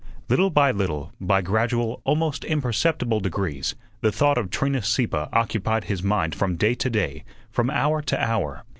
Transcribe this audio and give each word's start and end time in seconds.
Little 0.29 0.49
by 0.49 0.71
little, 0.71 1.11
by 1.21 1.43
gradual, 1.43 2.01
almost 2.05 2.43
imperceptible 2.43 3.19
degrees, 3.19 3.75
the 4.01 4.11
thought 4.11 4.39
of 4.39 4.49
Trina 4.49 4.81
Sieppe 4.81 5.27
occupied 5.31 5.83
his 5.83 6.01
mind 6.01 6.33
from 6.33 6.55
day 6.55 6.73
to 6.73 6.89
day, 6.89 7.23
from 7.51 7.69
hour 7.69 8.01
to 8.01 8.19
hour. 8.19 8.63